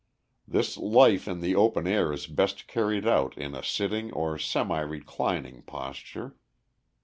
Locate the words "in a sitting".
3.37-4.11